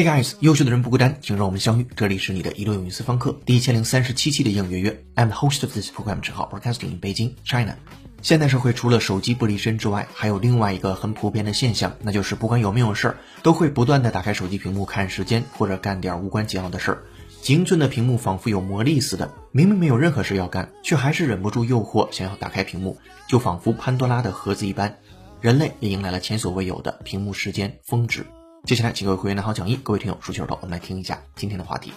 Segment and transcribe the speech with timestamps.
[0.00, 1.86] Hey guys，优秀的人不孤单，请让我们相遇。
[1.94, 5.04] 这里是你的一路有语私房课第一千零三十七期的应约约。
[5.14, 7.74] I'm the host of this program，只好 broadcasting in Beijing, China。
[8.22, 17.02] 现代社会除了手机不离身之外，还有另外一个很普遍的现象，那就是不管有没有事儿，都会不断的打开手机屏幕看时间，或者干点无关紧要的事儿。
[17.42, 22.96] 精寸的屏幕仿佛有魔力似的，明明没有任何事要干，却还是忍不住诱惑，想要打开屏幕，
[23.28, 24.96] 就仿佛潘多拉的盒子一般。
[25.42, 28.24] 人类也迎来了前所未有的屏幕时间峰值。
[28.65, 31.93] 接下来，请各位会员拿好讲义，各位听友竖起耳朵，我们来听一下今天的话题。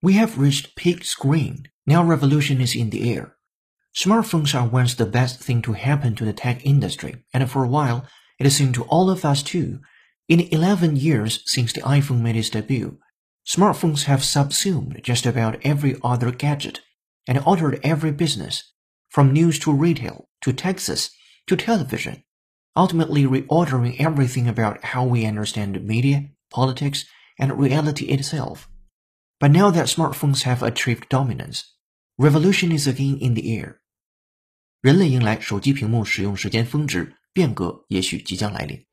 [0.00, 1.64] We have reached peak screen.
[1.84, 3.32] Now revolution is in the air.
[3.94, 7.68] Smartphones are once the best thing to happen to the tech industry, and for a
[7.68, 8.04] while,
[8.38, 9.80] it seemed to all of us too.
[10.26, 12.98] In the 11 years since the iPhone made its debut,
[13.46, 16.80] smartphones have subsumed just about every other gadget
[17.28, 18.72] and altered every business,
[19.10, 21.10] from news to retail to taxes
[21.46, 22.24] to television
[22.78, 27.04] ultimately reordering everything about how we understand media, politics,
[27.38, 28.68] and reality itself.
[29.38, 31.64] But now that smartphones have achieved dominance,
[32.18, 33.80] revolution is again in the air.
[34.80, 38.84] 人类迎来手机屏幕使用时间峰值，变革也许即将来临。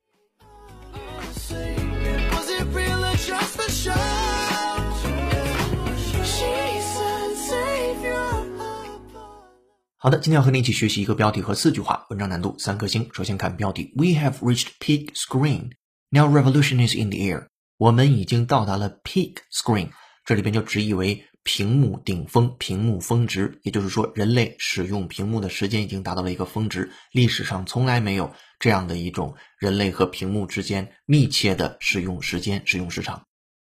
[10.06, 13.10] 好的，今天要和你一起学习一个标题和四句话，文章难度三颗星。
[13.12, 15.72] 首先看标题：We have reached peak screen.
[16.10, 17.48] Now revolution is in the air.
[17.76, 19.88] 我们已经到达了 peak screen，
[20.24, 23.58] 这里边就直译为屏幕顶峰、屏幕峰值。
[23.64, 33.20] 也就是说，人类使用屏幕的时间已经达到了一个峰值，历史上从来没有这样的一种人类和屏幕之间密切的使用时间、使用时长。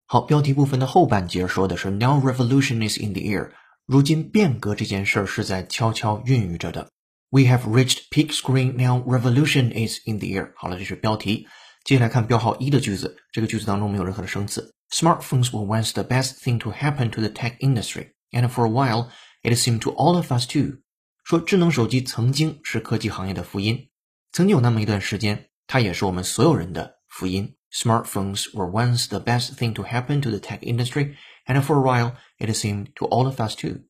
[0.08, 3.52] 好，标题部分的后半节说的是 Now revolution is in the air。
[3.91, 6.91] 如今变革这件事儿是在悄悄孕育着的。
[7.31, 9.03] We have reached peak screen now.
[9.03, 10.53] Revolution is in the air。
[10.57, 11.47] 好了，这是标题。
[11.85, 14.73] 接下来看标号一的句子，这个句子当中没有任何的生词。
[14.91, 19.09] Smartphones were once the best thing to happen to the tech industry, and for a while,
[19.43, 20.81] it seemed to all of us too。
[21.25, 23.89] 说智能手机曾经是科技行业的福音，
[24.33, 27.57] 曾经有那么一段时间，它也是我们所有人的福音。
[27.73, 31.15] Smartphones were once the best thing to happen to the tech industry,
[31.47, 33.85] and for a while it seemed to all of us too。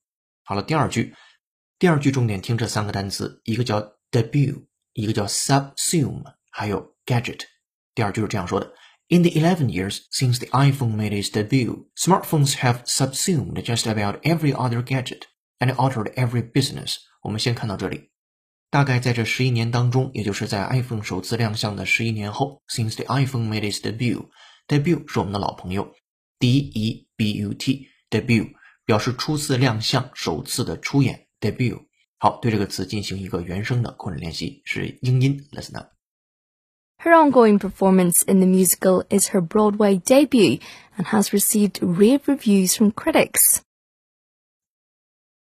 [0.44, 1.14] 好了，第二句，
[1.78, 7.41] 第二句重点听这三个单词，一个叫 debut，一个叫 subsume，还有 gadget。
[7.94, 8.72] 第二句是这样说的：
[9.09, 14.53] In the eleven years since the iPhone made its debut, smartphones have subsumed just about every
[14.53, 15.22] other gadget
[15.59, 16.97] and altered every business。
[17.22, 18.10] 我们先看到这里。
[18.69, 25.94] 大概在这十一年当中，也就是在 iPhone 首次亮相的十一年后，since the iPhone made its debut，debut 是我们的老朋友。
[26.38, 28.53] D E B U T debut
[28.84, 31.87] 表示初次亮相、首次的出演 debut。
[32.19, 35.47] 好，对这个词进行一个原声的口语练习，是英音。
[35.53, 35.91] Listen up.
[36.98, 40.60] Her ongoing performance in the musical is her Broadway debut
[40.97, 43.60] and has received rave reviews from critics.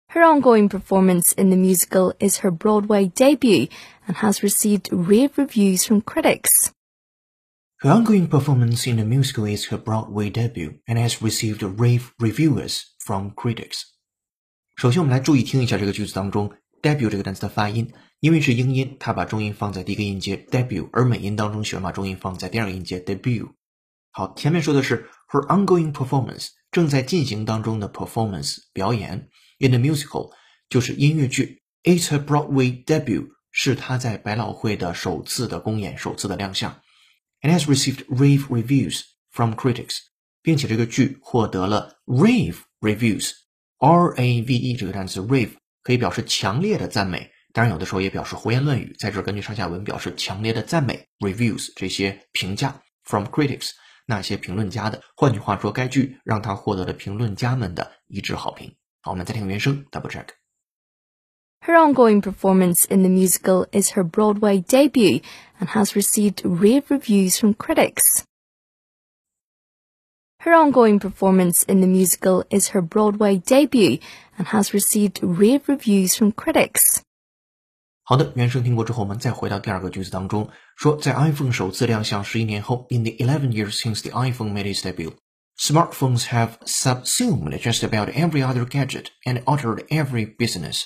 [0.09, 3.69] Her ongoing performance in the musical is her Broadway debut
[4.05, 6.49] and has received rave reviews from critics.
[7.84, 12.80] Her ongoing performance in the musical is her Broadway debut and has received rave reviewers
[12.98, 13.82] from critics.
[14.76, 16.50] 首先，我们来注意听一下这个句子当中
[16.80, 23.50] debut 这个单词的发音，因为是英音，它把重音放在第一个音节 debut，而美音当中喜欢把重音放在第二个音节 debut。
[24.12, 29.28] 好，前面说的是 her ongoing performance，正在进行当中的 performance 表演
[29.58, 30.30] in the musical
[30.70, 36.74] 就是音乐剧，it's her Broadway debut 是她在百老汇的首次的公演，首次的亮相。
[37.44, 39.98] And has received rave reviews from critics，
[40.42, 43.32] 并且这个剧获得了 rave reviews。
[43.78, 45.50] R A V E 这个单词 rave
[45.82, 48.96] 可以表示强烈的赞美，当然有的时候也表示胡言乱语。
[48.98, 53.72] 在这根据上下文表示强烈的赞美 reviews 这些评价 from critics
[54.06, 55.02] 那些评论家的。
[55.16, 58.74] 换句话说，该剧让他获得了评论家们的一致好评。
[59.02, 60.43] 好，我们再听原声 double check。
[61.63, 65.21] her ongoing performance in the musical is her Broadway debut
[65.59, 68.23] and has received rave reviews from critics.
[70.39, 73.99] Her ongoing performance in the musical is her Broadway debut
[74.37, 77.01] and has received rave reviews from critics.
[78.03, 85.13] 好的，原声听过之后，我们再回到第二个句子当中，说在 iPhone 首次亮相十一年后，in the eleven years since the iPhone made its debut,
[85.59, 90.85] smartphones have subsumed just about every other gadget and altered every business.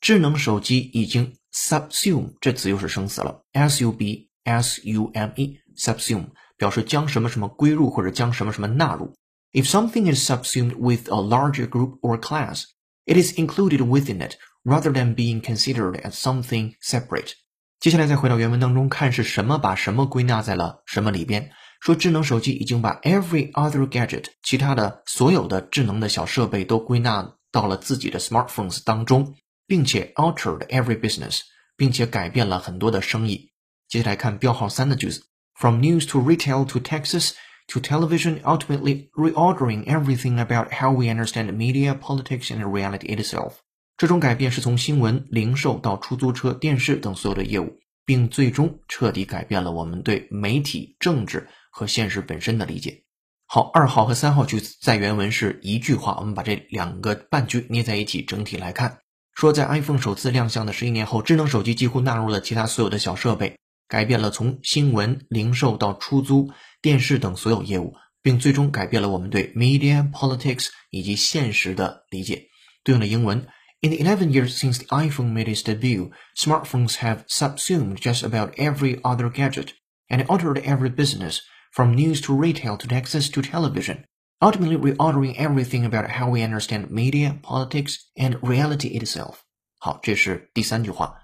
[0.00, 9.14] 智能手机已经 subsume 这词又是生词了，s u b s u m e subsume 表示将什么什么归入或者将什么什么纳入。
[9.52, 12.64] If something is subsumed with a larger group or class,
[13.06, 17.32] it is included within it rather than being considered as something separate.
[17.80, 21.50] 接下来再回到原文当中，看是什么把什么归纳在了什么里边。
[21.80, 29.36] 说智能手机已经把 every other gadget 其他的所有的智能的小设备都归纳到了自己的 smartphones 当中，
[29.68, 31.42] 并且 altered every business，
[31.76, 33.52] 并且改变了很多的生意。
[33.86, 35.22] 接下来看标号三的句子
[35.54, 37.34] ：From news to retail to Texas
[37.68, 43.52] to television, ultimately reordering everything about how we understand media, politics, and reality itself。
[43.96, 53.04] 这种改变是从新闻、零售到出租车、电视等所有的业务，并最终彻底改变了我们对媒体、政治和现实本身的理解。
[53.46, 58.98] 好，二号和三号句子在原文是一句话，我们把这两个半句捏在一起，整体来看，
[59.38, 63.56] 说在 iPhone 首次亮相的十一年后，智能手机几乎纳入了其他所有的小设备，
[63.86, 66.50] 改变了从新闻、零售到出租、
[66.82, 72.48] 电视等所有业务，并最终改变了我们对 media、politics 以及现实的理解。
[72.82, 73.46] 对应的英文
[73.80, 79.00] ：In the eleven years since the iPhone made its debut, smartphones have subsumed just about every
[79.02, 79.68] other gadget
[80.08, 81.38] and altered every business.
[81.70, 84.04] from news to retail to access to television,
[84.41, 89.43] ultimately reordering everything about how we understand media, politics, and reality itself.
[89.79, 91.19] 好，这是第三句话。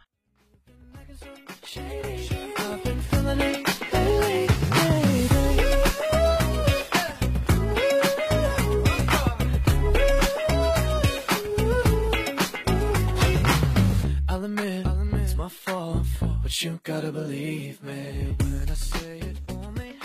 [16.62, 19.22] You gotta believe me when I say it.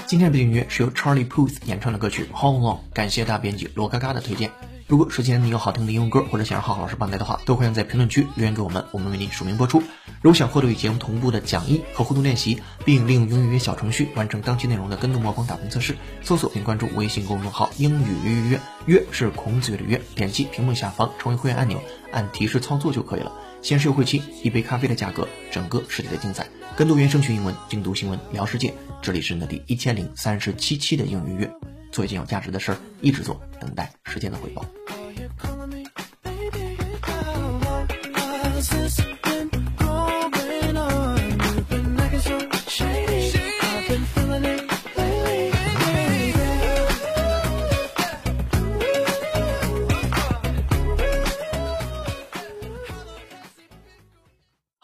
[0.09, 4.49] 今天的背景音乐是由 Charlie Puth 演唱的歌曲 How Long，感谢大编辑罗嘎嘎的推荐。
[4.87, 9.83] 如果手机前你有好听的英文歌，或者想让浩浩老师帮带的话，都欢迎在评论区留言给我们，我们为您署名播出。
[10.23, 21.79] 如果想获得与节目同步的讲义和互动练习，并利用英语约小程序完成当期内容的跟读模仿打分测试，搜索并关注微信公众号“英语约约约”，约是孔子约的约，点击屏幕下方成为会员按钮，
[22.11, 23.31] 按提示操作就可以了。
[23.61, 26.47] 限时优惠期，一杯咖啡的价格，整个世界的精彩。
[26.77, 28.73] 跟读原声学英文，精读新闻聊世界。
[29.01, 31.51] 这里是你的第一千零三十七期的英语月，
[31.91, 34.65] 做一件有价值的事儿，一直做，等待时间的回报。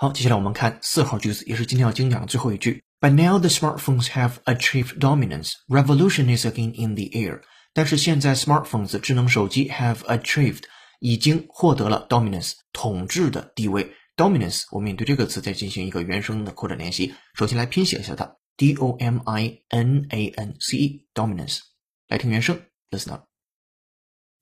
[0.05, 2.83] 好，接下来我们看四号句子，也是今天要精讲的最后一句。
[3.01, 5.55] But now the smartphones have achieved dominance.
[5.69, 7.43] Revolution is again in the air.
[7.73, 10.63] 但是现在 smartphones 智能手机 have achieved
[11.01, 13.93] 已经获得了 dominance 统治的地位。
[14.17, 17.15] dominance 我们也对这个词再进行一个原声的扩展练习。
[17.35, 21.61] 首先来拼写一下它，d o m i n a n c e dominance。
[22.09, 22.59] 来听原声，
[22.91, 23.25] listen up.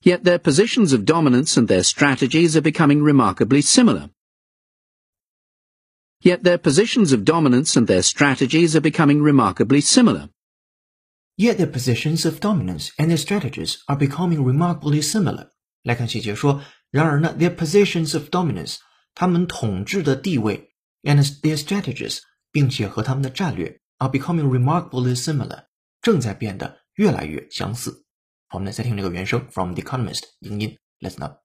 [0.03, 4.11] Yet their positions of dominance and their strategies are becoming remarkably similar.
[6.23, 10.31] Yet their positions of dominance and their strategies are becoming remarkably similar.
[11.37, 15.51] Yet their positions of dominance and their strategies are becoming remarkably similar.
[15.85, 16.61] 来看细节说，
[16.91, 18.79] 然而呢，their positions of dominance，
[19.15, 20.71] 他们统治的地位，
[21.03, 22.19] and their strategies，
[22.51, 25.67] 并且和他们的战略，are becoming remarkably similar，
[26.03, 28.05] 正在变得越来越相似。
[28.49, 31.42] 好，我们来再听这个原声，from The Economist，英音，listen up。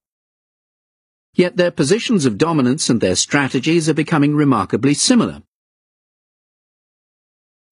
[1.38, 5.42] Yet their positions of dominance and their strategies are becoming remarkably similar.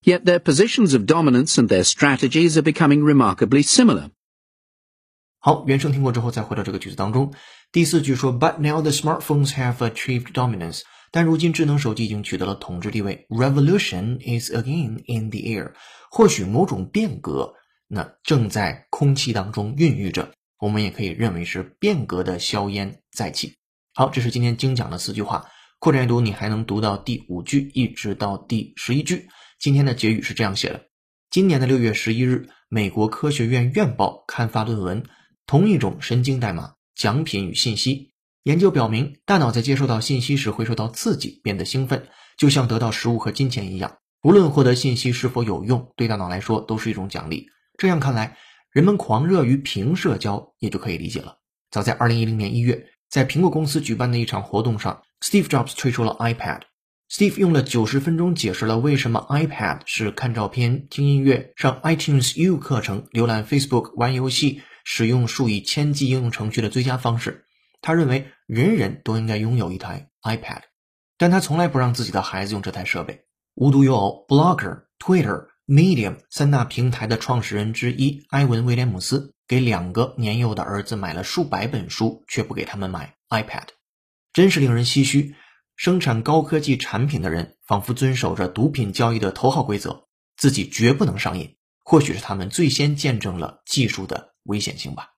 [0.04, 4.10] Yet their positions of dominance and their strategies are becoming remarkably similar.
[5.38, 7.32] 好，原声听过之后，再回到这个句子当中。
[7.70, 10.82] 第四句说，But now the smartphones have achieved dominance。
[11.12, 13.26] 但如今智能手机已经取得了统治地位。
[13.28, 15.72] Revolution is again in the air。
[16.10, 17.54] 或许某种变革，
[17.86, 20.32] 那正在空气当中孕育着。
[20.59, 23.55] 我们也可以认为是变革的硝烟再起。
[23.93, 25.45] 好，这是今天精讲的四句话。
[25.79, 29.27] 扩展阅读，你还能读到第五句一直到第十一句。
[29.59, 30.85] 今天的结语是这样写的：
[31.29, 35.03] 今年的六月十一日，美国科学院院报刊发论文
[35.45, 37.95] 《同一种神经代码：奖品与信息》。
[38.43, 43.97] 研究表明，大脑在接收到信息时会受到刺激，变得兴奋，就像得到食物和金钱一样。
[44.23, 47.45] 无论获得信息是否有用，对大脑来说都是一种奖励。
[47.77, 48.37] 这样看来。
[48.77, 51.39] 人们狂热于屏社交也就可以理解了。
[51.71, 56.61] 早在二零一零年一月，在苹果公司举办的一场活动上，Steve Jobs 推出了 iPad。
[57.11, 67.45] Steve 用了九十分钟解释了为什么 iPad 是看照片、听音乐、上 iTunes U 课程、浏览 Facebook、玩游戏、使用数以千计应用程序的最佳方式。
[67.81, 70.61] 他认为人人都应该拥有一台 iPad，
[71.17, 73.21] 但他从来不让自己的孩子用这台设备。
[73.55, 75.47] 无独有偶，Blogger、Twitter。
[75.67, 83.67] Medium 三大平台的创始人之一埃文·威廉姆斯给两个年幼的儿子买了数百本书，却不给他们买 iPad，
[84.31, 85.35] 真是令人唏嘘。
[85.75, 90.07] 生产高科技产品的人仿佛遵守着毒品交易的头号规则，
[90.37, 91.57] 自己绝不能上瘾。
[91.83, 95.16] 或许是他们最先见证了技术的危险性吧。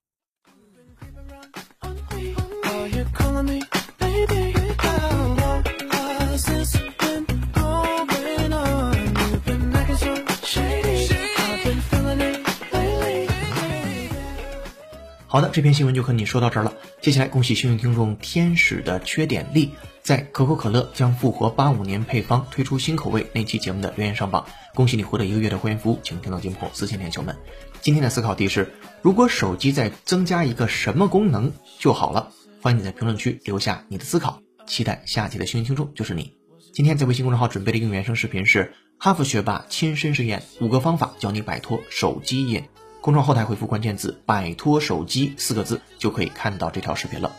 [15.31, 16.74] 好的，这篇新闻就和你说到这儿了。
[17.01, 19.69] 接下来，恭喜幸运听众天使的缺点力
[20.01, 27.38] 在可口可乐将复活八五年配方推出新口味那期节目的留言上榜，恭喜你获得一个月的会员服务，请听到节目后私信连球们。
[27.79, 32.31] 今天的思考题是：如果手机再增加一个什么功能就好了？
[32.63, 36.33] 欢迎你在评论区留下你的思考，期待下期的幸运听众就是你。
[36.74, 42.63] 今天在微信公众号准备的应援声视频是哈佛学霸亲身实验五个方法教你摆脱手机瘾。
[43.10, 47.32] 公众后台回复关键字“摆脱手机”四个字，就可以看到这条视频了。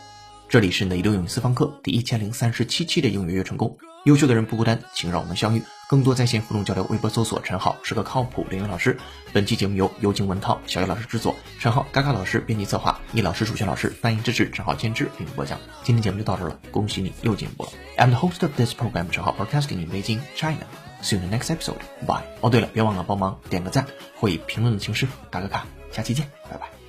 [0.49, 3.77] 这里是你的一流英语私房课第一千零三十七期的英语月成功。
[4.03, 5.63] 优秀的人不孤单，请让我们相遇。
[5.87, 8.97] 更多在线互动交流，微博搜索“陈浩是个靠谱的英语老师”。
[9.31, 15.57] 本期节目由尤静文涛、小叶老师制作，陈浩、嘎嘎老师编辑策划，易老师、楚轩老师翻译支持，陈浩监制并播讲。
[15.83, 17.69] 今天节目就到这了，恭喜你又进步了。
[17.97, 20.67] I'm the host of this program，陈浩 broadcasting in Beijing, China.
[21.01, 21.79] See you in the next episode.
[22.05, 22.23] Bye.
[22.41, 25.65] 哦，对了，别忘了帮忙点个赞会以评论的形式打个卡。
[25.91, 26.80] 下期见，拜拜。